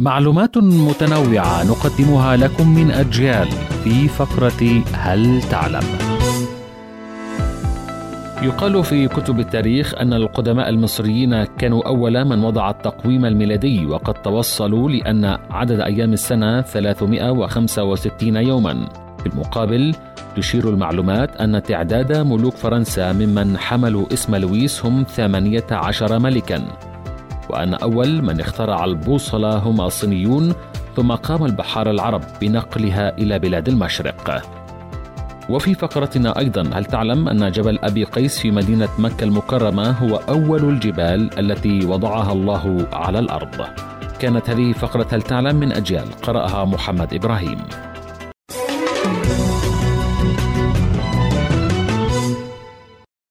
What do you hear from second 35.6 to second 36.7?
فقرتنا أيضا